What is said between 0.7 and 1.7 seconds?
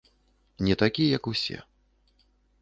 такі, як усе.